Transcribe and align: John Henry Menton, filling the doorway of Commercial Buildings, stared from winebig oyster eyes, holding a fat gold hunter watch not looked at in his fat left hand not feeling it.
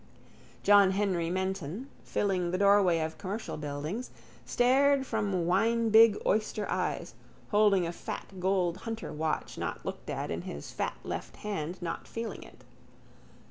John 0.63 0.93
Henry 0.93 1.29
Menton, 1.29 1.87
filling 2.03 2.49
the 2.49 2.57
doorway 2.57 3.01
of 3.01 3.19
Commercial 3.19 3.55
Buildings, 3.55 4.09
stared 4.47 5.05
from 5.05 5.45
winebig 5.45 6.17
oyster 6.25 6.67
eyes, 6.71 7.13
holding 7.51 7.85
a 7.85 7.91
fat 7.91 8.39
gold 8.39 8.77
hunter 8.77 9.13
watch 9.13 9.59
not 9.59 9.85
looked 9.85 10.09
at 10.09 10.31
in 10.31 10.41
his 10.41 10.71
fat 10.71 10.97
left 11.03 11.35
hand 11.37 11.79
not 11.83 12.07
feeling 12.07 12.41
it. 12.41 12.63